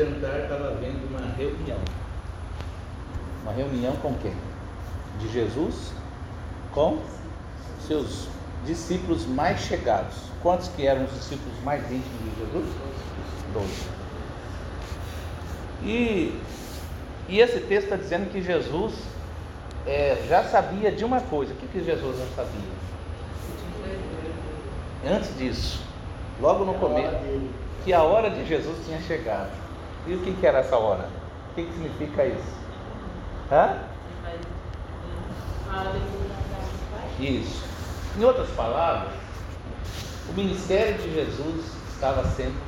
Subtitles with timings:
[0.00, 1.78] jantar estava havendo uma reunião.
[3.42, 4.34] Uma reunião com quem?
[5.18, 5.92] De Jesus
[6.72, 6.98] com
[7.86, 8.28] seus
[8.64, 10.14] discípulos mais chegados.
[10.42, 12.74] Quantos que eram os discípulos mais íntimos de Jesus?
[13.52, 13.88] Doze.
[15.82, 16.40] E,
[17.28, 18.94] e esse texto está dizendo que Jesus
[19.86, 21.52] é, já sabia de uma coisa.
[21.52, 22.80] O que, que Jesus já sabia?
[25.04, 25.82] Antes disso,
[26.40, 27.16] logo no começo,
[27.84, 29.69] que a hora de Jesus tinha chegado.
[30.06, 31.08] E o que, que era essa hora?
[31.50, 32.60] O que, que significa isso?
[33.50, 33.76] Hã?
[37.18, 37.64] Isso.
[38.18, 39.12] Em outras palavras,
[40.28, 42.58] o ministério de Jesus estava sendo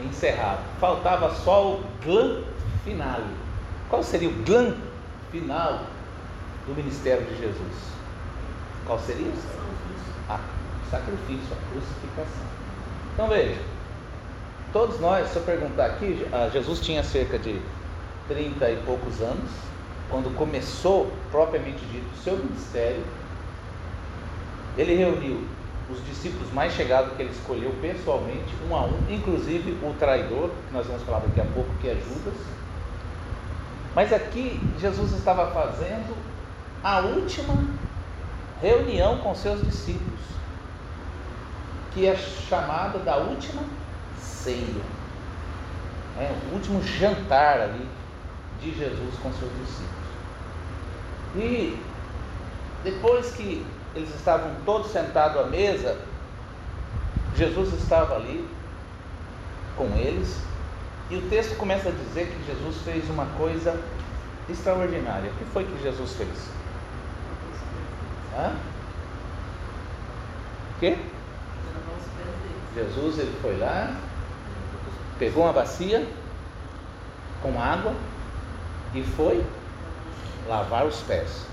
[0.00, 0.60] encerrado.
[0.80, 2.44] Faltava só o glam
[2.82, 3.20] final.
[3.88, 4.74] Qual seria o glam
[5.30, 5.80] final
[6.66, 7.94] do ministério de Jesus?
[8.86, 9.32] Qual seria?
[10.28, 10.40] Ah,
[10.90, 12.46] sacrifício, a crucificação.
[13.12, 13.60] Então veja,
[14.74, 17.62] todos nós, se eu perguntar aqui, ah, Jesus tinha cerca de
[18.26, 19.48] 30 e poucos anos,
[20.10, 23.04] quando começou propriamente dito o seu ministério,
[24.76, 25.46] ele reuniu
[25.88, 30.74] os discípulos mais chegados que ele escolheu pessoalmente, um a um, inclusive o traidor, que
[30.74, 32.34] nós vamos falar daqui a pouco, que é Judas.
[33.94, 36.16] Mas aqui Jesus estava fazendo
[36.82, 37.54] a última
[38.60, 40.20] reunião com seus discípulos,
[41.92, 43.62] que é chamada da última
[44.44, 44.82] ceia,
[46.18, 47.88] é, o último jantar ali
[48.60, 50.04] de Jesus com seus discípulos.
[51.36, 51.78] E
[52.84, 55.98] depois que eles estavam todos sentados à mesa,
[57.34, 58.46] Jesus estava ali
[59.76, 60.38] com eles,
[61.10, 63.78] e o texto começa a dizer que Jesus fez uma coisa
[64.48, 65.30] extraordinária.
[65.30, 66.50] O que foi que Jesus fez?
[68.36, 68.52] Hã?
[70.76, 70.96] O quê?
[72.74, 73.94] Jesus ele foi lá,
[75.18, 76.06] pegou uma bacia
[77.42, 77.94] com água
[78.94, 79.44] e foi
[80.48, 81.46] lavar os pés.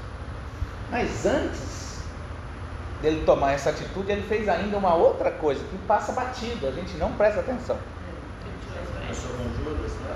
[0.90, 2.04] Mas antes
[3.02, 6.96] dele tomar essa atitude, ele fez ainda uma outra coisa que passa batido, a gente
[6.98, 7.78] não presta atenção.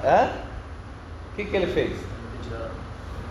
[0.03, 0.29] Hã?
[1.31, 1.99] O que, que ele fez?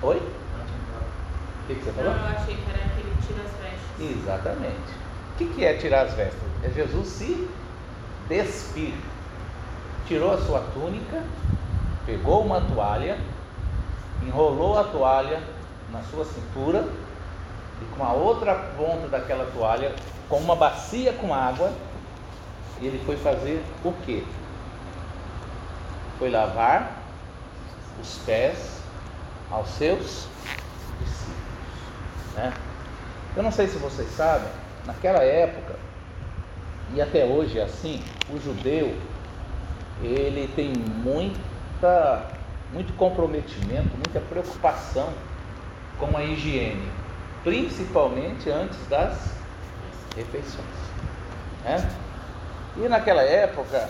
[0.02, 0.16] Oi?
[0.16, 2.12] O que, que você falou?
[2.12, 4.20] Eu achei que era aquele tira as vestes.
[4.20, 5.04] Exatamente.
[5.32, 6.38] O que, que é tirar as vestes?
[6.62, 7.48] É Jesus se
[8.28, 8.94] despir.
[10.06, 11.22] Tirou a sua túnica,
[12.04, 13.18] pegou uma toalha,
[14.22, 15.42] enrolou a toalha
[15.90, 16.86] na sua cintura
[17.80, 19.94] e com a outra ponta daquela toalha,
[20.28, 21.72] com uma bacia com água,
[22.80, 24.24] ele foi fazer o quê?
[26.18, 26.98] Foi lavar
[28.00, 28.80] os pés
[29.50, 30.28] aos seus
[31.00, 32.34] discípulos.
[32.34, 32.52] Né?
[33.36, 34.48] Eu não sei se vocês sabem,
[34.86, 35.76] naquela época,
[36.92, 38.96] e até hoje é assim, o judeu
[40.02, 42.26] ele tem muita,
[42.72, 45.12] muito comprometimento, muita preocupação
[45.98, 46.88] com a higiene,
[47.42, 49.34] principalmente antes das
[50.16, 50.66] refeições.
[51.64, 51.90] Né?
[52.76, 53.88] E naquela época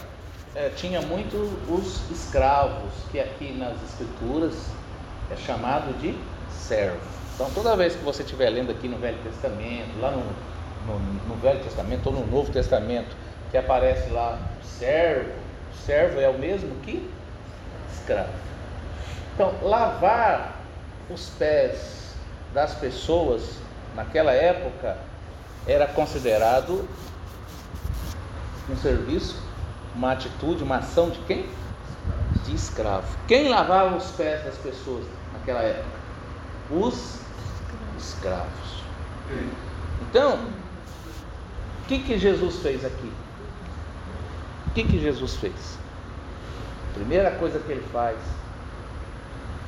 [0.54, 1.36] é, tinha muito
[1.68, 4.70] os escravos, que aqui nas escrituras
[5.30, 6.14] é chamado de
[6.50, 7.00] servo.
[7.34, 10.22] Então toda vez que você estiver lendo aqui no Velho Testamento, lá no,
[10.86, 10.98] no,
[11.28, 13.16] no Velho Testamento ou no Novo Testamento,
[13.50, 15.43] que aparece lá servo,
[15.84, 17.10] servo é o mesmo que
[17.92, 18.32] escravo.
[19.34, 20.56] Então, lavar
[21.10, 22.14] os pés
[22.52, 23.58] das pessoas
[23.94, 24.96] naquela época
[25.66, 26.88] era considerado
[28.68, 29.42] um serviço,
[29.94, 31.48] uma atitude, uma ação de quem?
[32.44, 33.06] De escravo.
[33.26, 35.98] Quem lavava os pés das pessoas naquela época?
[36.70, 37.20] Os
[37.98, 38.82] escravos.
[40.02, 43.10] Então, o que, que Jesus fez aqui?
[44.74, 45.78] Que, que Jesus fez?
[46.90, 48.18] A primeira coisa que ele faz,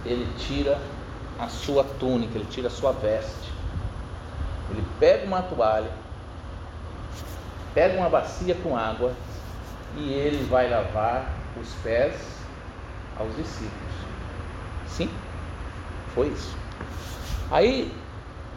[0.04, 0.80] ele tira
[1.38, 3.52] a sua túnica, ele tira a sua veste.
[4.70, 5.90] Ele pega uma toalha,
[7.72, 9.12] pega uma bacia com água
[9.96, 11.30] e ele vai lavar
[11.60, 12.14] os pés
[13.16, 13.72] aos discípulos.
[14.88, 15.08] Sim,
[16.14, 16.56] foi isso.
[17.48, 17.92] Aí,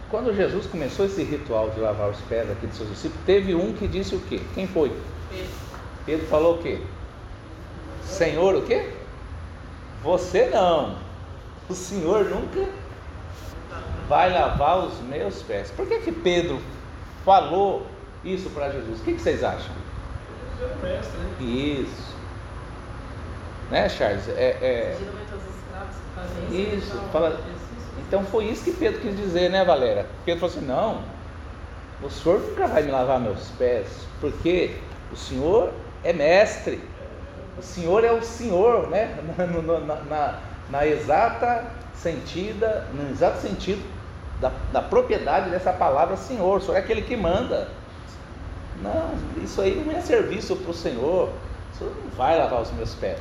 [0.09, 3.71] quando Jesus começou esse ritual de lavar os pés aqui dos seus discípulos, teve um
[3.73, 4.41] que disse o quê?
[4.55, 4.89] Quem foi?
[5.29, 5.68] Pedro.
[6.09, 6.79] Pedro falou o quê?
[8.03, 8.89] Senhor, o quê?
[10.01, 10.95] Você não.
[11.69, 12.67] O Senhor nunca
[14.07, 15.69] vai lavar os meus pés.
[15.69, 16.59] Por que que Pedro
[17.23, 17.85] falou
[18.23, 18.99] isso para Jesus?
[18.99, 19.71] O que, que vocês acham?
[21.39, 22.15] Isso.
[23.69, 24.27] Né, Charles?
[24.29, 24.97] É, é...
[26.49, 26.91] Isso.
[27.11, 27.61] Fala- falam, "Jesus,
[28.07, 30.07] Então foi isso que Pedro quis dizer, né, Valéria?
[30.25, 31.03] Pedro falou assim: não,
[32.01, 34.75] o senhor nunca vai me lavar meus pés, porque
[35.11, 35.71] o senhor
[36.03, 36.81] é mestre.
[37.57, 39.17] O Senhor é o Senhor, né?
[39.37, 43.83] Na, na, na, exata sentida, no exato sentido
[44.39, 46.57] da, da propriedade dessa palavra Senhor.
[46.57, 47.67] O Senhor é aquele que manda.
[48.81, 49.11] Não,
[49.43, 51.29] isso aí não é serviço para o Senhor.
[51.73, 53.19] O Senhor não vai lavar os meus pés.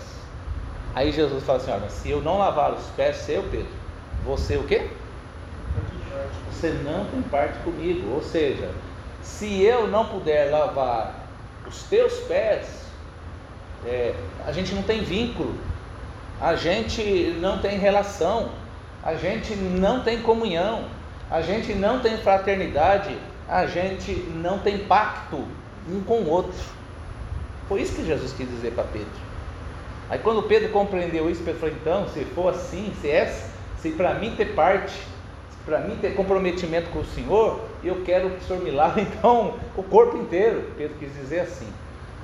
[0.95, 3.67] Aí Jesus fala assim: olha, se eu não lavar os pés seu, Pedro,
[4.25, 4.89] você o quê?
[6.51, 8.15] Você não tem parte comigo.
[8.15, 8.71] Ou seja,
[9.23, 11.28] se eu não puder lavar
[11.69, 12.87] os teus pés,
[13.85, 14.15] é,
[14.47, 15.55] a gente não tem vínculo,
[16.41, 18.51] a gente não tem relação,
[19.05, 20.87] a gente não tem comunhão,
[21.31, 23.17] a gente não tem fraternidade,
[23.47, 25.45] a gente não tem pacto
[25.89, 26.59] um com o outro.
[27.69, 29.29] Foi isso que Jesus quis dizer para Pedro.
[30.09, 33.27] Aí quando Pedro compreendeu isso, Pedro falou, então, se for assim, se é,
[33.79, 34.95] se para mim ter parte,
[35.69, 39.55] para mim ter comprometimento com o Senhor, eu quero que o Senhor me lave então
[39.77, 40.73] o corpo inteiro.
[40.79, 41.69] Pedro quis dizer assim.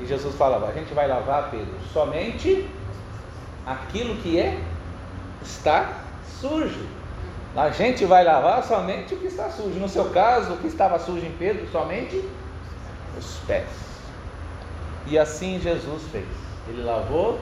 [0.00, 2.66] E Jesus falava: a gente vai lavar, Pedro, somente
[3.66, 4.58] aquilo que é
[5.42, 5.92] está
[6.40, 6.88] sujo.
[7.54, 9.78] A gente vai lavar somente o que está sujo.
[9.78, 12.24] No seu caso, o que estava sujo em Pedro, somente
[13.16, 13.68] os pés.
[15.06, 16.26] E assim Jesus fez.
[16.66, 17.38] Ele lavou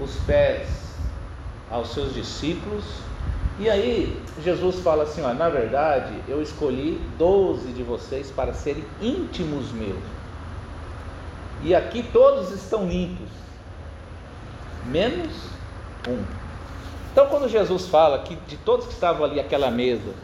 [0.00, 0.68] os pés
[1.70, 2.84] aos seus discípulos.
[3.58, 8.84] E aí Jesus fala assim: ó, na verdade, eu escolhi doze de vocês para serem
[9.00, 10.18] íntimos meus
[11.62, 13.28] e aqui todos estão limpos,
[14.86, 15.32] menos
[16.08, 16.22] um.
[17.10, 20.14] Então, quando Jesus fala que de todos que estavam ali àquela mesa,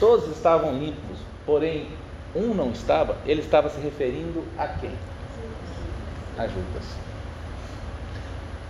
[0.00, 1.88] todos estavam limpos, porém
[2.34, 4.92] um não estava, ele estava se referindo a quem?
[6.38, 6.84] A Judas.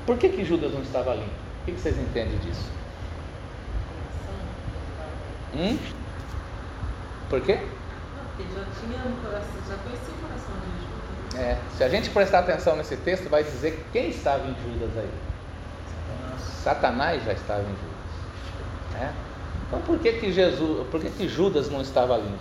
[0.04, 1.30] Por que, que Judas não estava limpo?
[1.62, 2.68] O que vocês entendem disso?
[5.56, 5.78] Hum?
[7.30, 7.58] Por quê?
[8.36, 10.84] Porque já tinha no coração, já conhecia o coração de
[11.36, 15.10] é, se a gente prestar atenção nesse texto, vai dizer quem estava em Judas aí.
[16.62, 18.92] Satanás já estava em Judas.
[18.92, 19.12] Né?
[19.66, 22.38] Então por que, que Jesus, por que, que Judas não estava limpo?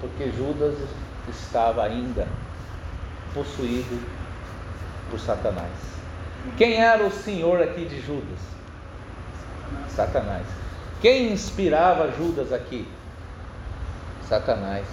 [0.00, 0.76] Porque Judas
[1.28, 2.26] estava ainda
[3.32, 4.04] possuído
[5.08, 5.70] por Satanás.
[6.56, 8.40] Quem era o senhor aqui de Judas?
[9.88, 10.61] Satanás.
[11.02, 12.86] Quem inspirava Judas aqui?
[14.28, 14.86] Satanás.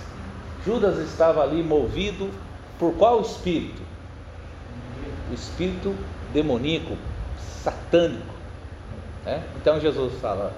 [0.66, 2.32] Judas estava ali movido
[2.80, 3.80] por qual espírito?
[5.30, 5.96] O espírito
[6.34, 6.98] demoníaco,
[7.38, 8.34] satânico.
[9.24, 9.44] Né?
[9.58, 10.52] Então Jesus fala: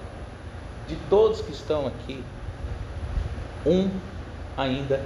[0.88, 2.24] de todos que estão aqui,
[3.66, 3.90] um
[4.56, 5.02] ainda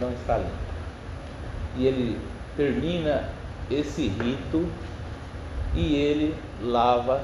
[0.00, 0.50] não está limpo.
[1.76, 2.20] E ele
[2.56, 3.28] termina
[3.68, 4.70] esse rito
[5.74, 7.20] e ele lava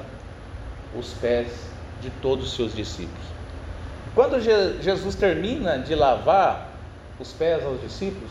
[0.93, 1.72] os pés
[2.03, 3.25] de todos os seus discípulos.
[4.13, 6.69] Quando Jesus termina de lavar
[7.19, 8.29] os pés aos discípulos,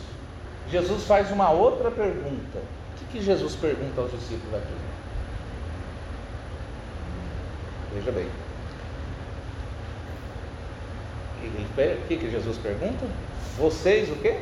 [0.70, 2.58] Jesus faz uma outra pergunta.
[2.58, 4.74] O que, que Jesus pergunta aos discípulos aqui?
[7.94, 8.28] Veja bem.
[11.44, 13.06] O que, que Jesus pergunta?
[13.58, 14.38] Vocês o quê?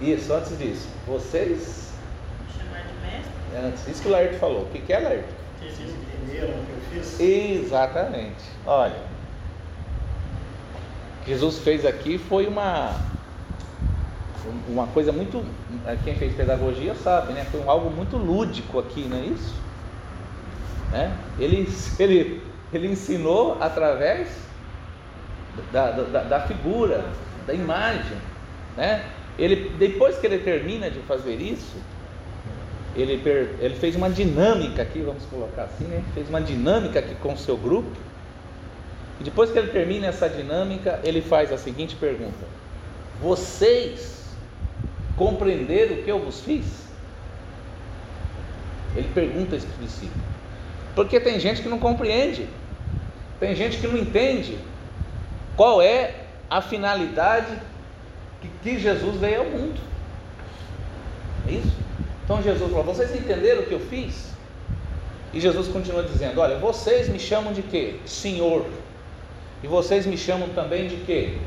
[0.00, 0.88] Isso, antes disso.
[1.06, 1.92] Vocês.
[2.46, 3.32] Me chamar de mestre?
[3.32, 4.62] É antes, isso que o Laerte falou.
[4.62, 5.28] O que, que é Laerte?
[5.62, 7.20] Entenderam o que eu fiz?
[7.20, 8.44] Exatamente.
[8.66, 9.00] Olha,
[11.26, 12.96] Jesus fez aqui foi uma
[14.66, 15.44] uma coisa muito
[16.04, 17.46] quem fez pedagogia sabe, né?
[17.50, 19.54] Foi um algo muito lúdico aqui, não é isso?
[20.90, 21.14] Né?
[21.38, 24.28] Ele, ele, ele ensinou através
[25.72, 27.04] da, da, da figura,
[27.46, 28.16] da imagem,
[28.76, 29.04] né?
[29.38, 31.76] Ele, depois que ele termina de fazer isso,
[33.00, 33.22] ele,
[33.60, 36.02] ele fez uma dinâmica aqui, vamos colocar assim, né?
[36.14, 37.96] Fez uma dinâmica aqui com o seu grupo
[39.20, 42.46] e depois que ele termina essa dinâmica, ele faz a seguinte pergunta:
[43.20, 44.26] Vocês
[45.16, 46.86] compreenderam o que eu vos fiz?
[48.94, 50.24] Ele pergunta isso para o discípulo.
[50.94, 52.48] Porque tem gente que não compreende,
[53.38, 54.58] tem gente que não entende
[55.56, 56.14] qual é
[56.48, 57.52] a finalidade
[58.40, 59.80] que, que Jesus veio ao mundo.
[62.28, 64.32] Então Jesus falou: Vocês entenderam o que eu fiz?
[65.32, 67.94] E Jesus continua dizendo: Olha, vocês me chamam de quê?
[68.04, 68.66] Senhor.
[69.62, 71.38] E vocês me chamam também de quê?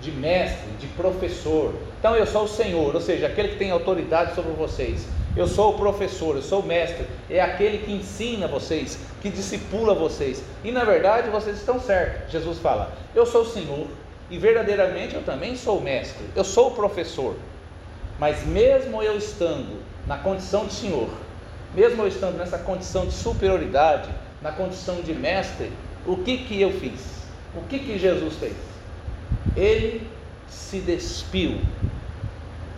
[0.00, 1.74] De mestre, de professor.
[1.98, 5.06] Então eu sou o Senhor, ou seja, aquele que tem autoridade sobre vocês.
[5.36, 9.94] Eu sou o professor, eu sou o mestre, é aquele que ensina vocês, que discipula
[9.94, 10.42] vocês.
[10.64, 12.32] E na verdade vocês estão certos.
[12.32, 13.86] Jesus fala: Eu sou o Senhor
[14.30, 17.36] e verdadeiramente eu também sou o mestre, eu sou o professor.
[18.18, 21.10] Mas mesmo eu estando na condição de Senhor,
[21.74, 24.10] mesmo eu estando nessa condição de superioridade,
[24.40, 27.32] na condição de mestre, o que que eu fiz?
[27.52, 28.56] O que, que Jesus fez?
[29.56, 30.12] Ele
[30.46, 31.66] se despiu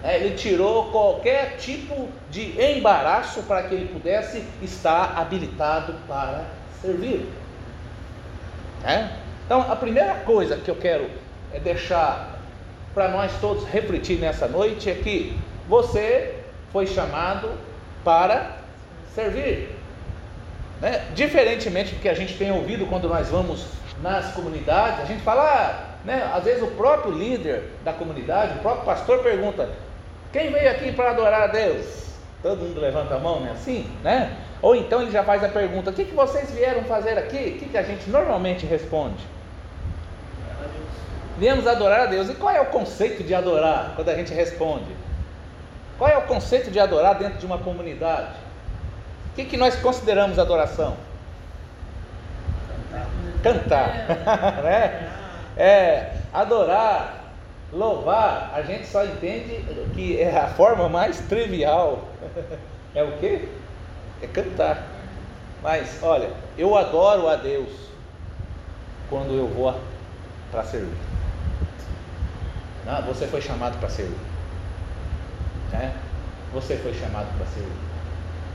[0.03, 7.37] É, ele tirou qualquer tipo de embaraço para que ele pudesse estar habilitado para servir.
[8.83, 9.19] É?
[9.45, 11.11] Então, a primeira coisa que eu quero
[11.51, 12.47] é deixar
[12.95, 16.38] para nós todos refletir nessa noite é que você
[16.73, 17.51] foi chamado
[18.05, 18.59] para
[19.15, 19.77] servir.
[20.81, 21.05] Né?
[21.15, 23.67] Diferentemente do que a gente tem ouvido quando nós vamos
[24.03, 28.63] nas comunidades, a gente fala, ah, né, às vezes o próprio líder da comunidade, o
[28.63, 29.69] próprio pastor pergunta:
[30.33, 32.07] quem veio aqui para adorar a Deus?
[32.43, 33.51] Todo mundo levanta a mão, né?
[33.51, 34.37] Assim, né?
[34.63, 37.37] Ou então ele já faz a pergunta: o que, que vocês vieram fazer aqui?
[37.37, 39.27] O que, que a gente normalmente responde?
[41.37, 42.29] Viemos adorar a Deus.
[42.29, 44.93] E qual é o conceito de adorar quando a gente responde?
[45.99, 48.37] Qual é o conceito de adorar dentro de uma comunidade?
[49.33, 50.97] O que, que nós consideramos adoração?
[53.43, 54.07] Cantar.
[54.07, 54.63] Cantar.
[54.63, 55.13] né?
[55.57, 57.35] É, adorar,
[57.73, 59.65] louvar, a gente só entende
[59.95, 62.05] que é a forma mais trivial.
[62.95, 63.47] É o que?
[64.23, 64.83] É cantar.
[65.63, 67.69] Mas olha, eu adoro a Deus
[69.11, 69.79] quando eu vou
[70.51, 70.97] para servir.
[72.87, 74.28] Não, você foi chamado para servir.
[75.73, 75.95] Né?
[76.53, 77.73] Você foi chamado para servir.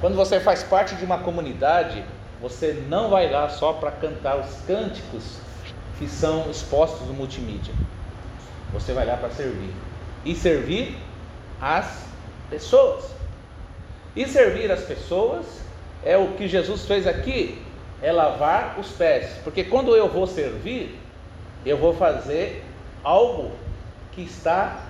[0.01, 2.03] Quando você faz parte de uma comunidade,
[2.41, 5.37] você não vai lá só para cantar os cânticos
[5.97, 7.73] que são expostos no multimídia.
[8.73, 9.73] Você vai lá para servir.
[10.25, 10.97] E servir
[11.61, 12.03] as
[12.49, 13.05] pessoas.
[14.15, 15.45] E servir as pessoas
[16.03, 17.61] é o que Jesus fez aqui,
[18.01, 19.37] é lavar os pés.
[19.43, 20.99] Porque quando eu vou servir,
[21.65, 22.63] eu vou fazer
[23.03, 23.51] algo
[24.11, 24.81] que está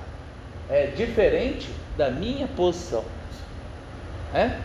[0.70, 3.04] é, diferente da minha posição.
[4.34, 4.58] É?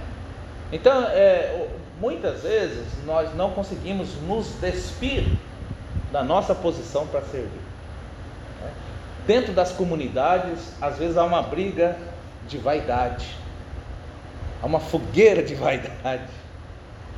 [0.73, 1.69] Então, é,
[2.01, 5.25] muitas vezes nós não conseguimos nos despir
[6.11, 7.61] da nossa posição para servir.
[8.65, 8.71] É?
[9.27, 11.97] Dentro das comunidades, às vezes há uma briga
[12.47, 13.37] de vaidade,
[14.63, 16.33] há uma fogueira de vaidade.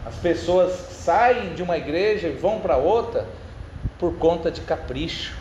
[0.05, 3.26] As pessoas saem de uma igreja e vão para outra
[3.99, 5.37] por conta de capricho,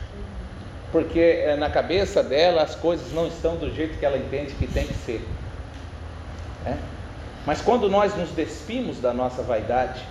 [0.91, 4.67] porque é, na cabeça dela as coisas não estão do jeito que ela entende que
[4.67, 5.27] tem que ser.
[6.65, 6.75] É?
[7.45, 10.03] Mas quando nós nos despimos da nossa vaidade,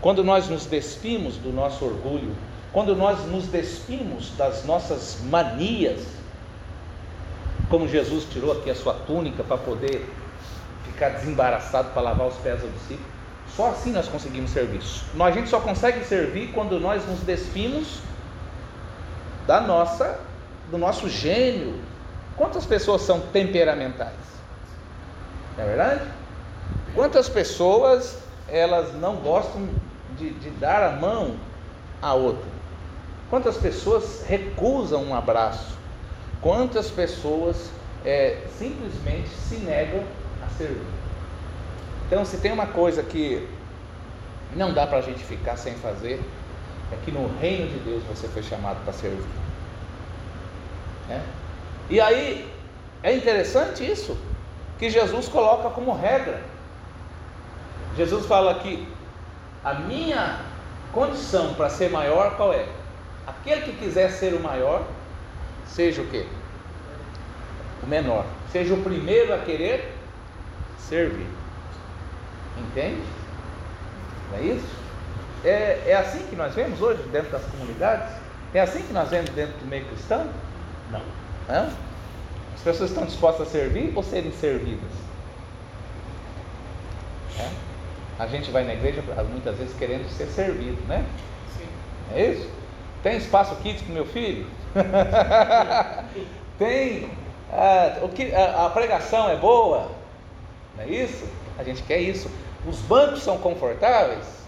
[0.00, 2.34] quando nós nos despimos do nosso orgulho,
[2.72, 6.00] quando nós nos despimos das nossas manias,
[7.68, 10.08] como Jesus tirou aqui a sua túnica para poder
[10.84, 13.06] ficar desembaraçado para lavar os pés do discípulo,
[13.56, 14.80] só assim nós conseguimos servir.
[15.18, 18.00] A gente só consegue servir quando nós nos despimos
[19.50, 20.16] da nossa,
[20.70, 21.74] do nosso gênio.
[22.36, 24.14] Quantas pessoas são temperamentais?
[25.56, 26.04] Não é verdade?
[26.94, 29.68] Quantas pessoas elas não gostam
[30.16, 31.34] de, de dar a mão
[32.00, 32.48] a outra?
[33.28, 35.76] Quantas pessoas recusam um abraço?
[36.40, 37.70] Quantas pessoas
[38.04, 40.04] é, simplesmente se negam
[40.46, 40.86] a servir?
[42.06, 43.48] Então, se tem uma coisa que
[44.54, 46.22] não dá para a gente ficar sem fazer,
[46.92, 49.24] é que no reino de Deus você foi chamado para servir.
[51.08, 51.20] É?
[51.88, 52.48] E aí,
[53.02, 54.16] é interessante isso,
[54.78, 56.40] que Jesus coloca como regra.
[57.96, 58.86] Jesus fala que
[59.64, 60.40] a minha
[60.92, 62.66] condição para ser maior qual é?
[63.26, 64.84] Aquele que quiser ser o maior,
[65.66, 66.26] seja o quê?
[67.82, 68.24] O menor.
[68.50, 69.94] Seja o primeiro a querer
[70.78, 71.26] servir.
[72.58, 73.02] Entende?
[74.30, 74.79] Não é isso?
[75.44, 78.14] É, é assim que nós vemos hoje dentro das comunidades?
[78.52, 80.26] É assim que nós vemos dentro do meio cristão?
[80.90, 81.02] Não.
[82.54, 84.90] As pessoas estão dispostas a servir ou serem servidas?
[87.38, 87.48] É?
[88.18, 91.04] A gente vai na igreja muitas vezes querendo ser servido, né?
[91.56, 91.66] Sim.
[92.14, 92.50] É isso?
[93.02, 94.46] Tem espaço kids para meu filho?
[96.58, 97.08] Tem.
[97.50, 99.90] Ah, o que, a, a, pregação é boa?
[100.76, 101.24] Não é isso?
[101.58, 102.30] A gente quer isso.
[102.68, 104.39] Os bancos são confortáveis?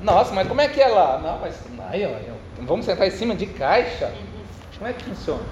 [0.00, 1.18] Nossa, mas como é que é lá?
[1.18, 4.12] Não, mas aí, ó, vamos sentar em cima de caixa.
[4.76, 5.42] Como é que funciona?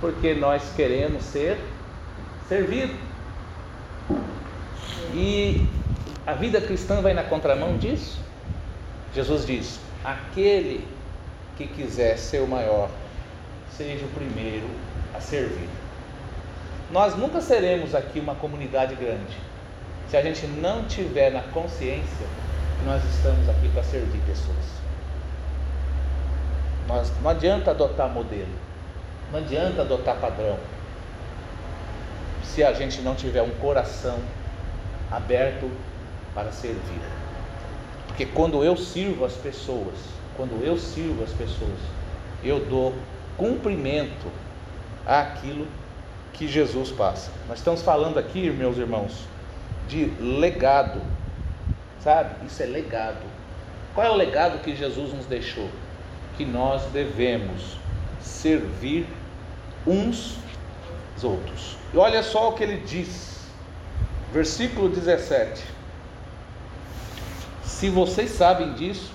[0.00, 1.58] Porque nós queremos ser
[2.48, 2.96] servidos.
[5.14, 5.66] E
[6.26, 8.20] a vida cristã vai na contramão disso.
[9.14, 10.86] Jesus diz: aquele
[11.56, 12.88] que quiser ser o maior,
[13.76, 14.66] seja o primeiro
[15.14, 15.68] a servir.
[16.90, 19.36] Nós nunca seremos aqui uma comunidade grande
[20.12, 22.26] se a gente não tiver na consciência
[22.84, 24.82] nós estamos aqui para servir pessoas.
[26.88, 28.54] Nós, não adianta adotar modelo,
[29.30, 30.58] não adianta adotar padrão,
[32.44, 34.18] se a gente não tiver um coração
[35.10, 35.70] aberto
[36.34, 37.00] para servir.
[38.08, 39.94] Porque quando eu sirvo as pessoas,
[40.36, 41.78] quando eu sirvo as pessoas,
[42.44, 42.94] eu dou
[43.36, 44.30] cumprimento
[45.06, 45.66] àquilo
[46.32, 47.30] que Jesus passa.
[47.48, 49.24] Nós estamos falando aqui, meus irmãos,
[49.88, 51.00] de legado,
[52.02, 52.46] sabe?
[52.46, 53.24] Isso é legado.
[53.94, 55.68] Qual é o legado que Jesus nos deixou?
[56.36, 57.76] Que nós devemos
[58.20, 59.06] servir
[59.86, 60.42] uns
[61.22, 61.76] aos outros.
[61.92, 63.46] E olha só o que ele diz,
[64.32, 65.64] versículo 17:
[67.64, 69.12] Se vocês sabem disso,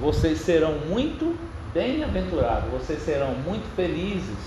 [0.00, 1.38] vocês serão muito
[1.72, 4.38] bem-aventurados, vocês serão muito felizes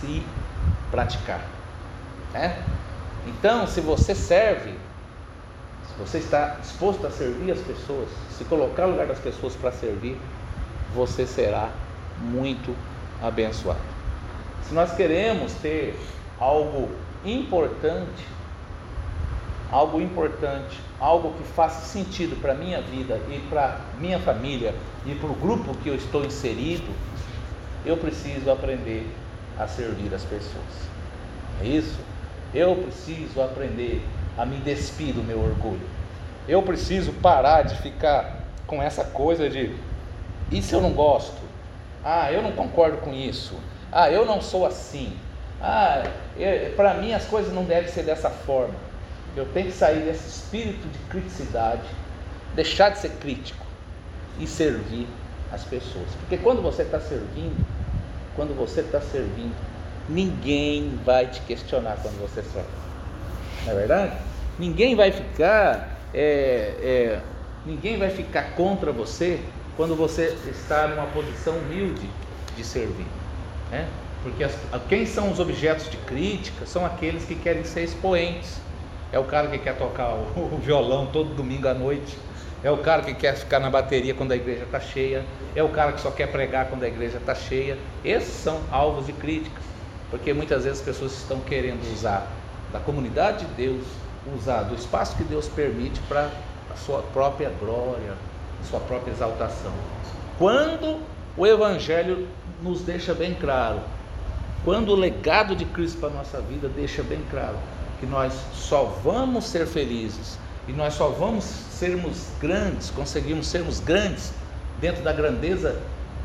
[0.00, 0.22] se
[0.90, 1.44] praticar.
[2.34, 2.56] É?
[3.26, 4.74] Então, se você serve,
[5.88, 9.72] se você está disposto a servir as pessoas, se colocar no lugar das pessoas para
[9.72, 10.16] servir,
[10.94, 11.70] você será
[12.18, 12.74] muito
[13.22, 13.80] abençoado.
[14.62, 15.98] Se nós queremos ter
[16.38, 16.88] algo
[17.24, 18.24] importante,
[19.70, 24.74] algo importante, algo que faça sentido para a minha vida e para minha família
[25.06, 26.92] e para o grupo que eu estou inserido,
[27.84, 29.06] eu preciso aprender
[29.58, 30.88] a servir as pessoas.
[31.62, 31.98] É isso?
[32.54, 34.02] Eu preciso aprender
[34.38, 35.86] a me despir do meu orgulho.
[36.46, 39.74] Eu preciso parar de ficar com essa coisa de
[40.50, 41.36] isso eu não gosto.
[42.02, 43.54] Ah, eu não concordo com isso.
[43.92, 45.12] Ah, eu não sou assim.
[45.60, 46.04] Ah,
[46.76, 48.74] para mim as coisas não devem ser dessa forma.
[49.36, 51.86] Eu tenho que sair desse espírito de criticidade,
[52.54, 53.66] deixar de ser crítico
[54.38, 55.06] e servir
[55.52, 56.08] as pessoas.
[56.20, 57.64] Porque quando você está servindo,
[58.34, 59.54] quando você está servindo,
[60.08, 62.68] ninguém vai te questionar quando você serve.
[63.66, 64.27] Não é verdade?
[64.58, 67.20] Ninguém vai ficar, é, é,
[67.64, 69.40] ninguém vai ficar contra você
[69.76, 72.08] quando você está numa posição humilde
[72.56, 73.06] de servir.
[73.70, 73.86] Né?
[74.22, 74.52] Porque as,
[74.88, 78.60] quem são os objetos de crítica são aqueles que querem ser expoentes.
[79.12, 80.24] É o cara que quer tocar o,
[80.54, 82.18] o violão todo domingo à noite.
[82.64, 85.24] É o cara que quer ficar na bateria quando a igreja está cheia.
[85.54, 87.78] É o cara que só quer pregar quando a igreja está cheia.
[88.04, 89.62] Esses são alvos de críticas.
[90.10, 92.26] Porque muitas vezes as pessoas estão querendo usar
[92.72, 93.84] da comunidade de Deus,
[94.34, 96.30] usar do espaço que Deus permite para
[96.72, 98.14] a sua própria glória,
[98.68, 99.72] sua própria exaltação.
[100.38, 101.00] Quando
[101.36, 102.28] o Evangelho
[102.62, 103.80] nos deixa bem claro,
[104.64, 107.56] quando o legado de Cristo para a nossa vida deixa bem claro
[108.00, 114.32] que nós só vamos ser felizes e nós só vamos sermos grandes, conseguimos sermos grandes
[114.80, 115.80] dentro da grandeza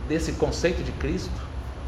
[0.08, 1.32] desse conceito de Cristo,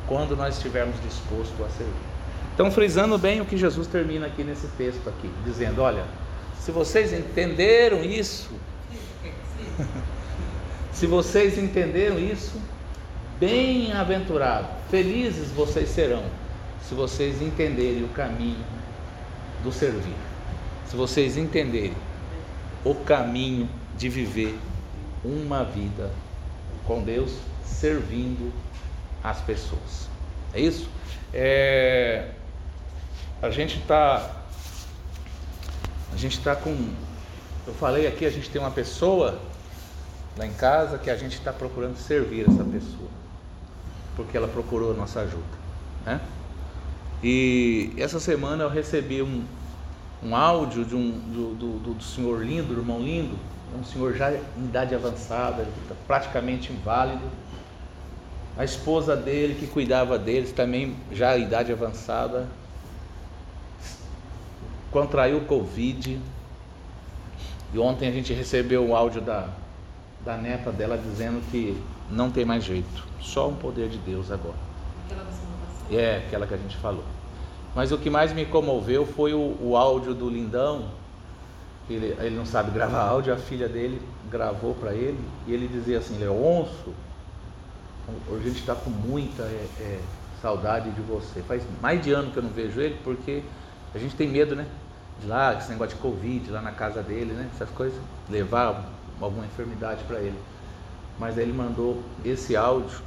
[0.08, 2.15] quando nós estivermos dispostos a servir.
[2.56, 6.06] Então, frisando bem o que Jesus termina aqui nesse texto aqui, dizendo, olha,
[6.58, 8.50] se vocês entenderam isso,
[10.94, 12.58] se vocês entenderam isso,
[13.42, 16.24] bem-aventurado, felizes vocês serão,
[16.82, 18.64] se vocês entenderem o caminho
[19.62, 20.16] do servir.
[20.88, 21.98] Se vocês entenderem
[22.86, 24.58] o caminho de viver
[25.26, 26.10] uma vida
[26.86, 28.54] com Deus, servindo
[29.22, 30.08] as pessoas.
[30.54, 30.88] É isso?
[31.34, 32.30] É,
[33.46, 34.32] a gente está.
[36.14, 36.76] A gente está com.
[37.68, 39.40] Eu falei aqui, a gente tem uma pessoa
[40.38, 43.10] lá em casa que a gente está procurando servir essa pessoa,
[44.16, 45.44] porque ela procurou a nossa ajuda.
[46.06, 46.20] Né?
[47.24, 49.44] E essa semana eu recebi um,
[50.24, 53.36] um áudio de um, do, do, do senhor lindo, do irmão lindo,
[53.78, 55.68] um senhor já em idade avançada,
[56.06, 57.24] praticamente inválido,
[58.58, 62.48] a esposa dele, que cuidava deles, também já em idade avançada,
[64.96, 66.18] contraiu Covid.
[67.74, 69.50] E ontem a gente recebeu o áudio da,
[70.24, 71.78] da neta dela dizendo que
[72.10, 74.56] não tem mais jeito, só um poder de Deus agora.
[75.06, 75.26] Aquela
[75.92, 77.04] É, aquela que a gente falou.
[77.76, 80.86] Mas o que mais me comoveu foi o, o áudio do Lindão.
[81.90, 85.98] Ele, ele não sabe gravar áudio, a filha dele gravou para ele e ele dizia
[85.98, 86.94] assim: Leonço,
[88.32, 90.00] a gente está com muita é, é,
[90.42, 91.42] saudade de você.
[91.42, 93.44] Faz mais de ano que eu não vejo ele, porque
[93.94, 94.66] a gente tem medo, né?
[95.24, 97.50] Lá, esse negócio de Covid, lá na casa dele, né?
[97.54, 98.00] Essas coisas,
[98.30, 98.86] levar
[99.22, 100.38] alguma enfermidade para ele.
[101.18, 103.00] Mas ele mandou esse áudio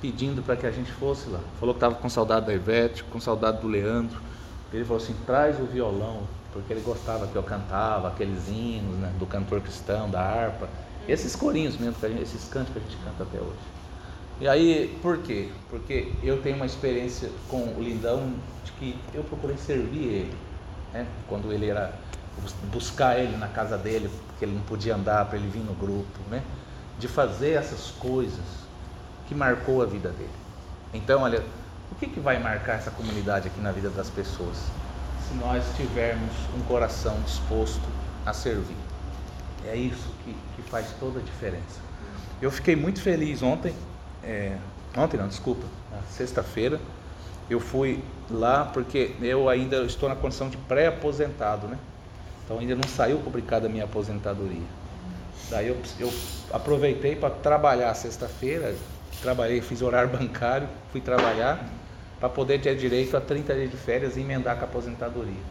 [0.00, 1.40] pedindo para que a gente fosse lá.
[1.58, 4.20] Falou que estava com saudade da Ivete, com saudade do Leandro.
[4.72, 6.22] Ele falou assim: traz o violão,
[6.52, 10.68] porque ele gostava que eu cantava aqueles hinos né, do cantor cristão, da harpa,
[11.08, 13.58] esses corinhos mesmo, gente, esses cantos que a gente canta até hoje.
[14.40, 15.50] E aí, por quê?
[15.68, 18.32] Porque eu tenho uma experiência com o Lindão
[18.64, 20.34] de que eu procurei servir ele,
[20.92, 21.06] né?
[21.28, 21.92] quando ele era
[22.72, 26.18] buscar ele na casa dele, porque ele não podia andar para ele vir no grupo,
[26.30, 26.42] né?
[26.98, 28.44] De fazer essas coisas
[29.28, 30.30] que marcou a vida dele.
[30.94, 31.42] Então, olha,
[31.92, 34.56] o que, que vai marcar essa comunidade aqui na vida das pessoas?
[35.28, 37.88] Se nós tivermos um coração disposto
[38.24, 38.76] a servir.
[39.66, 41.80] É isso que, que faz toda a diferença.
[42.40, 43.74] Eu fiquei muito feliz ontem
[44.22, 44.56] é,
[44.96, 45.64] ontem não, desculpa,
[46.10, 46.80] sexta-feira,
[47.48, 51.78] eu fui lá porque eu ainda estou na condição de pré-aposentado, né?
[52.44, 54.66] Então ainda não saiu publicada a minha aposentadoria.
[55.50, 56.12] Daí eu, eu
[56.52, 58.74] aproveitei para trabalhar sexta-feira,
[59.20, 61.64] trabalhei, fiz horário bancário, fui trabalhar
[62.18, 65.42] para poder ter direito a 30 dias de férias e emendar com a aposentadoria.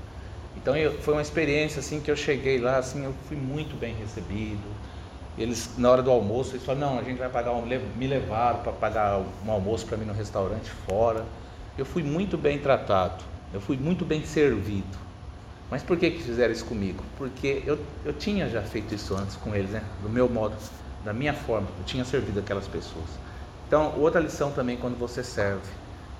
[0.55, 3.95] Então eu, foi uma experiência assim que eu cheguei lá, assim, eu fui muito bem
[3.95, 4.63] recebido.
[5.37, 8.59] Eles na hora do almoço, eles falaram: "Não, a gente vai pagar um, me levaram
[8.59, 11.23] para pagar um almoço para mim no restaurante fora".
[11.79, 14.97] Eu fui muito bem tratado, eu fui muito bem servido.
[15.71, 17.01] Mas por que que fizeram isso comigo?
[17.17, 19.81] Porque eu, eu tinha já feito isso antes com eles, né?
[20.03, 20.57] Do meu modo,
[21.05, 23.07] da minha forma, eu tinha servido aquelas pessoas.
[23.65, 25.71] Então, outra lição também quando você serve,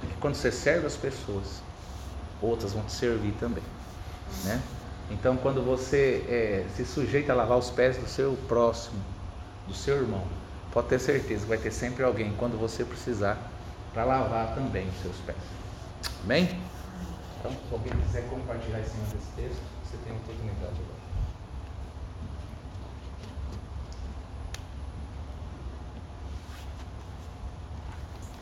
[0.02, 1.62] é que quando você serve as pessoas,
[2.42, 3.64] outras vão te servir também,
[4.46, 4.62] né?
[5.12, 9.02] Então, quando você é, se sujeita a lavar os pés do seu próximo,
[9.68, 10.24] do seu irmão,
[10.72, 13.59] pode ter certeza que vai ter sempre alguém quando você precisar
[13.94, 15.38] para lavar também os seus pés.
[16.24, 16.62] Amém?
[17.40, 21.00] Então, se alguém quiser compartilhar em cima desse texto, você tem a oportunidade agora.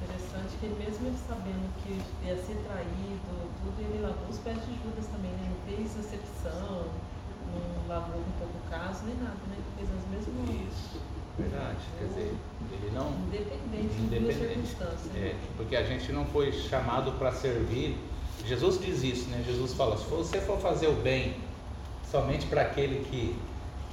[0.02, 4.74] Interessante que mesmo ele sabendo que ia ser traído, tudo, ele lavou os pés de
[4.84, 5.50] Judas também, né?
[5.50, 6.88] Não fez acepção,
[7.54, 9.58] não lavou com pouco caso, nem nada, né?
[9.58, 10.28] Ele fez as mesmas.
[10.74, 11.02] Isso,
[11.38, 11.78] verdade.
[12.00, 12.34] Quer dizer,
[12.72, 13.10] ele não.
[13.12, 14.40] Independente, Independente.
[14.40, 15.16] circunstâncias.
[15.16, 17.98] É, porque a gente não foi chamado para servir.
[18.46, 19.44] Jesus diz isso, né?
[19.46, 21.36] Jesus fala: se você for fazer o bem
[22.10, 23.36] somente para aquele que,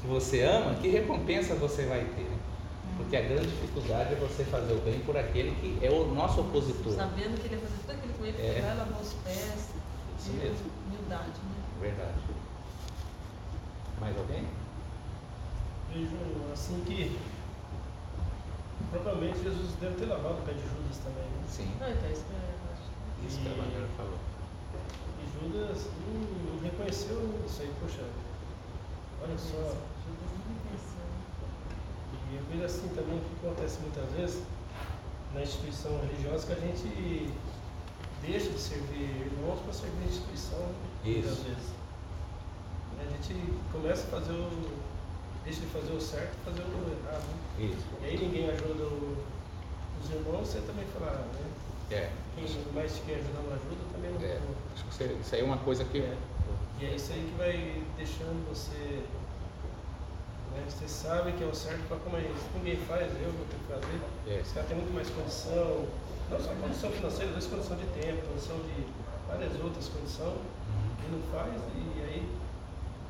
[0.00, 2.22] que você ama, que recompensa você vai ter?
[2.22, 2.38] né?
[2.96, 6.40] Porque a grande dificuldade é você fazer o bem por aquele que é o nosso
[6.42, 6.92] opositor.
[6.94, 8.62] Sabendo que ele ia fazer tudo aquilo com ele, É.
[8.68, 9.68] lá, lavou os pés.
[10.20, 10.70] Isso mesmo.
[10.86, 11.64] Humildade, né?
[11.80, 12.14] Verdade.
[14.00, 14.44] Mais alguém?
[15.94, 16.16] Vejo
[16.52, 17.16] assim que
[18.90, 21.22] provavelmente Jesus deve ter lavado o pé de Judas também.
[21.22, 21.44] Né?
[21.48, 21.70] Sim.
[21.78, 23.26] Não, então isso é, eu acho.
[23.26, 24.18] Isso que a Manuela falou.
[25.22, 28.02] E Judas não, não reconheceu isso aí, poxa.
[29.22, 29.78] Olha só.
[30.02, 31.06] Judas não reconheceu.
[32.30, 34.42] E eu vejo assim também que acontece muitas vezes
[35.32, 37.32] na instituição religiosa que a gente
[38.26, 40.58] deixa de servir irmãos para servir a instituição
[41.04, 41.42] muitas Isso.
[41.42, 41.74] vezes.
[42.98, 44.83] A gente começa a fazer o.
[45.44, 47.22] deixa de fazer o certo e fazer o errado.
[47.24, 47.64] né?
[47.64, 47.86] Isso.
[48.02, 51.50] E aí ninguém ajuda os irmãos, você também fala, ah, né?
[51.90, 52.10] É.
[52.34, 54.20] Quem mais te quer ajudar não ajuda, também não.
[54.20, 54.40] é.
[54.74, 55.98] Acho que isso- isso aí é uma coisa que.
[55.98, 56.16] É.
[56.80, 59.04] E é isso aí que vai deixando você.
[60.52, 60.64] Né?
[60.68, 62.46] Você sabe que é o certo para como é isso.
[62.56, 64.00] Ninguém faz, eu vou ter que fazer.
[64.26, 64.42] É.
[64.54, 65.86] Cara tem muito mais condição,
[66.30, 68.86] não só condição financeira, vezes condição de tempo, condição de
[69.28, 70.96] várias outras condições, Uhum.
[71.04, 72.28] e não faz, e aí,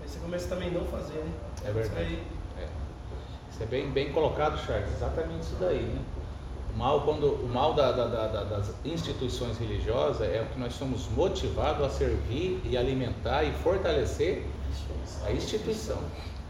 [0.04, 1.32] aí você começa também a não fazer, né?
[1.64, 2.04] É verdade.
[2.04, 2.26] Isso aí,
[2.62, 2.68] É.
[3.50, 4.92] Isso é bem, bem colocado, Charles.
[4.92, 6.02] Exatamente isso daí, né?
[6.74, 10.58] O mal, quando, o mal da- da- da- da- das instituições religiosas é o que
[10.58, 14.44] nós somos motivados a servir e alimentar e fortalecer
[15.24, 15.98] a instituição,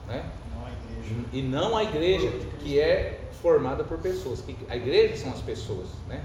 [0.08, 0.24] né?
[0.54, 1.24] não.
[1.32, 4.40] E não a igreja, que é formada por pessoas.
[4.40, 6.22] Que A igreja são as pessoas, né?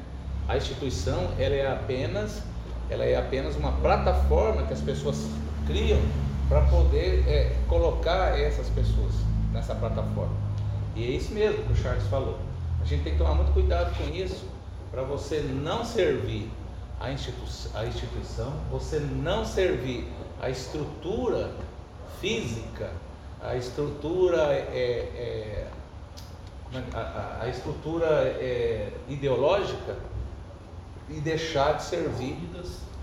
[0.47, 2.41] A instituição, ela é apenas,
[2.89, 5.27] ela é apenas uma plataforma que as pessoas
[5.67, 5.99] criam
[6.49, 9.13] para poder é, colocar essas pessoas
[9.53, 10.35] nessa plataforma.
[10.95, 12.39] E é isso mesmo que o Charles falou.
[12.81, 14.45] A gente tem que tomar muito cuidado com isso
[14.91, 16.49] para você não servir
[16.99, 17.43] a, institu
[17.75, 20.07] a instituição, você não servir
[20.41, 21.51] a estrutura
[22.19, 22.89] física,
[23.41, 25.67] a estrutura é, é, é-
[26.93, 29.95] a, a- estrutura é, ideológica
[31.09, 32.37] e deixar de servir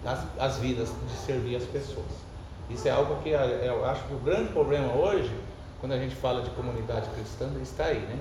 [0.05, 2.07] as, as vidas, de servir as pessoas.
[2.69, 5.31] Isso é algo que a- eu acho que o grande problema hoje,
[5.81, 8.19] quando a gente fala de comunidade cristã, está aí, né?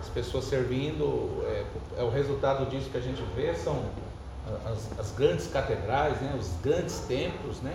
[0.00, 1.64] As pessoas servindo, é,
[1.98, 3.82] é o resultado disso que a gente vê são
[4.64, 6.36] as, as grandes catedrais, né?
[6.38, 7.74] os grandes templos, né?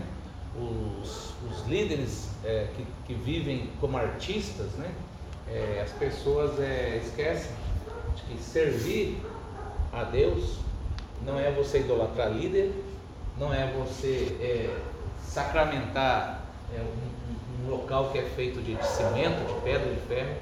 [0.56, 4.92] os, os líderes é, que, que vivem como artistas, né?
[5.48, 7.52] É, as pessoas é, esquecem
[8.16, 9.22] de que servir
[9.92, 10.60] a Deus
[11.26, 12.72] não é você idolatrar líder,
[13.38, 14.78] não é você é,
[15.32, 16.42] sacramentar
[16.76, 20.36] é, um, um- local que é feito de, cimento, de pedra, de ferro,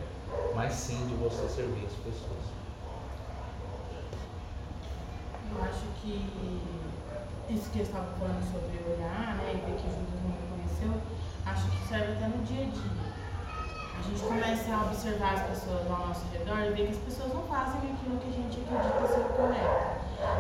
[0.56, 2.41] mas sim de você servir as pessoas.
[5.52, 6.30] Eu acho que
[7.49, 11.02] isso que eu estava falando sobre olhar, né, e ver que Judas não reconheceu,
[11.45, 13.10] acho que serve até no dia a dia.
[13.99, 17.34] A gente começa a observar as pessoas ao nosso redor e ver que as pessoas
[17.34, 19.99] não fazem aquilo que a gente acredita ser correto.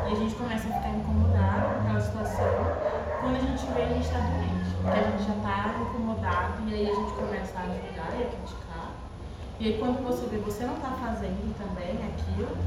[0.09, 2.98] E a gente começa a ficar incomodado com aquela situação.
[3.19, 4.75] Quando a gente vê, a gente está doente.
[4.81, 8.27] Porque a gente já está incomodado e aí a gente começa a julgar e a
[8.27, 8.91] criticar.
[9.59, 12.57] E aí quando você vê, você não está fazendo também aquilo.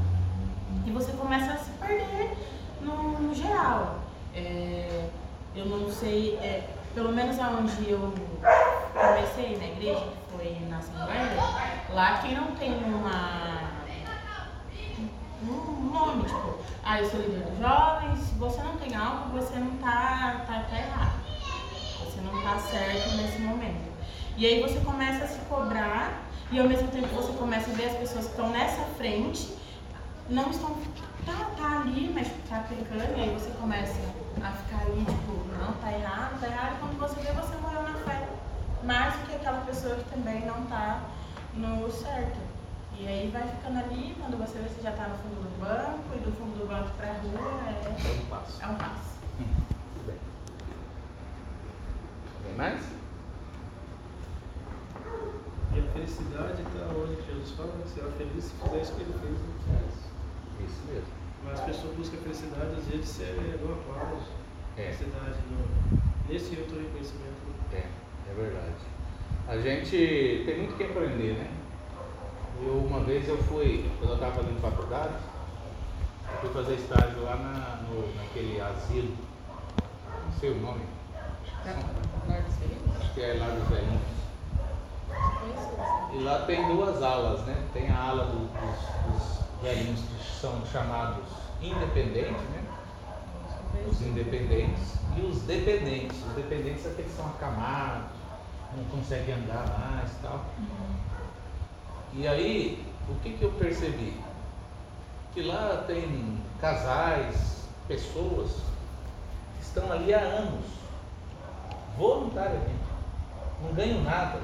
[0.85, 2.37] E você começa a se perder
[2.81, 3.99] no, no geral.
[4.35, 5.09] É,
[5.55, 8.13] eu não sei, é, pelo menos aonde eu
[8.93, 11.35] comecei na igreja, que foi na Assembleia,
[11.93, 13.62] lá quem não tem uma um
[15.93, 20.43] nome, tipo, ah, eu sou líder dos jovens, você não tem algo, você não tá,
[20.47, 21.23] tá, tá errado.
[22.03, 23.93] Você não tá certo nesse momento.
[24.35, 27.85] E aí você começa a se cobrar e ao mesmo tempo você começa a ver
[27.85, 29.55] as pessoas que estão nessa frente,
[30.29, 30.75] não estão.
[31.25, 33.97] Tá, tá ali, mas tá pecando, e aí você começa
[34.43, 37.83] a ficar ali, tipo, não, tá errado, tá errado, e quando você vê, você morreu
[37.83, 38.27] na fé.
[38.83, 40.99] Mais do que aquela pessoa que também não tá
[41.53, 42.52] no certo.
[42.99, 46.15] E aí vai ficando ali, quando você vê, você já tá no fundo do banco,
[46.15, 48.63] e do fundo do banco pra rua é, É um passo.
[48.63, 49.17] é um passo.
[49.37, 50.17] Tudo bem.
[52.45, 52.81] Tem mais?
[55.75, 57.83] E a felicidade está onde que Jesus fala, né?
[57.85, 59.39] Você será feliz se fizer isso que ele fez.
[59.67, 59.81] Né?
[60.65, 61.07] Isso mesmo.
[61.43, 64.27] Mas as pessoas buscam a felicidade, às vezes, é no aplauso.
[64.77, 64.91] É.
[64.93, 67.41] Felicidade no, nesse outro reconhecimento.
[67.71, 67.83] né?
[67.83, 68.83] É, é verdade.
[69.47, 71.51] A gente tem muito que aprender, né?
[72.65, 75.13] Eu, uma vez eu fui, quando eu estava fazendo faculdade,
[76.31, 79.15] eu fui fazer estágio lá na, no, naquele asilo,
[80.25, 80.81] não sei o nome,
[82.99, 84.13] acho que é lá dos velhinhos.
[86.13, 87.55] E lá tem duas alas, né?
[87.73, 91.25] Tem a ala do- dos, dos velhinhos que são chamados
[91.61, 92.63] independentes, né?
[93.89, 96.17] Os independentes e os dependentes.
[96.25, 98.11] Os dependentes é aqueles que são acamados,
[98.77, 100.45] não conseguem andar mais e tal.
[102.15, 104.13] E aí, o que, que eu percebi?
[105.33, 108.51] Que lá tem casais, pessoas
[109.57, 110.65] que estão ali há anos,
[111.97, 112.83] voluntariamente,
[113.63, 114.39] não ganham nada.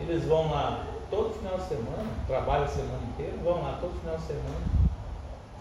[0.00, 4.16] Eles vão lá todo final de semana, trabalham a semana inteira, vão lá todo final
[4.16, 4.78] de semana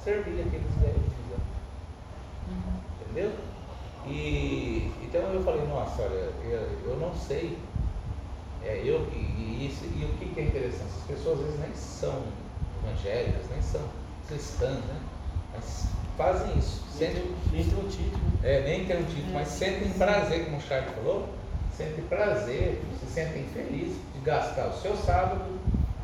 [0.03, 1.17] servir aqueles velhos.
[3.01, 3.31] Entendeu?
[4.05, 7.57] E então eu falei, nossa, olha, eu, eu não sei.
[8.67, 10.89] É, eu, e, e, isso- e o que, que é interessante?
[10.97, 12.23] As pessoas às vezes nem são
[12.83, 13.81] evangélicas, nem são
[14.27, 14.99] cristãs, né?
[15.53, 16.81] Mas fazem isso.
[16.91, 18.21] Sentem, tem, nem tem um título.
[18.43, 21.29] é, nem tem um título, mas sentem prazer, como o Charles falou,
[21.77, 25.45] sentem prazer, se sentem felizes de gastar o seu sábado,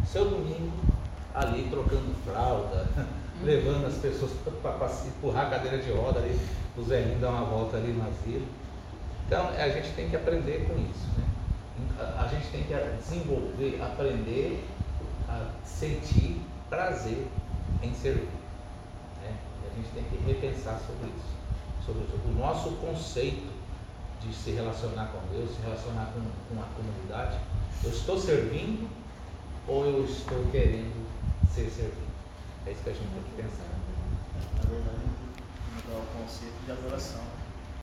[0.01, 0.71] o seu domingo
[1.33, 2.87] ali trocando fralda,
[3.43, 6.39] levando as pessoas para empurrar a cadeira de roda ali,
[6.77, 8.45] os velhinhos dar uma volta ali no asilo.
[9.27, 11.07] Então a gente tem que aprender com isso.
[11.17, 11.23] Né?
[11.99, 14.63] A, gente tem que desenvolver, aprender
[15.27, 17.27] a sentir prazer
[17.81, 18.29] em servir.
[19.21, 19.35] Né?
[19.71, 23.51] A gente tem que repensar sobre isso, sobre o nosso conceito
[24.21, 27.39] de se relacionar com Deus, se relacionar com, com a comunidade.
[27.83, 28.87] Eu estou servindo
[29.67, 31.07] ou eu estou querendo
[31.53, 32.13] ser servido?
[32.65, 33.67] É isso que a gente tem que pensar.
[34.55, 34.97] Na verdade,
[35.75, 37.32] mudar o conceito de adoração.